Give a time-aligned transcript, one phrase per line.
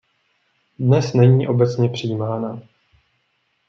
[0.79, 2.61] Dnes není obecně přijímána.